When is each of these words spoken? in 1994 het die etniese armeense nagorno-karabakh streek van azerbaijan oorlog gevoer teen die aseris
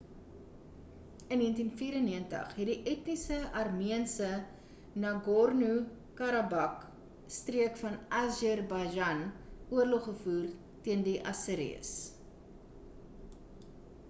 in 1.33 1.41
1994 1.47 2.53
het 2.59 2.69
die 2.69 2.77
etniese 2.93 3.35
armeense 3.63 4.29
nagorno-karabakh 5.03 6.81
streek 7.37 7.77
van 7.83 7.99
azerbaijan 8.21 9.21
oorlog 9.79 10.05
gevoer 10.09 10.47
teen 10.87 11.03
die 11.09 11.17
aseris 11.35 11.93